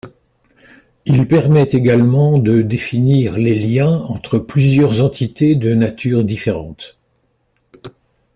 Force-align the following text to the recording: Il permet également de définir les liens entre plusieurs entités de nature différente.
Il 1.05 1.27
permet 1.27 1.61
également 1.73 2.39
de 2.39 2.63
définir 2.63 3.37
les 3.37 3.53
liens 3.53 3.99
entre 4.05 4.39
plusieurs 4.39 4.99
entités 4.99 5.53
de 5.53 5.75
nature 5.75 6.23
différente. 6.23 6.97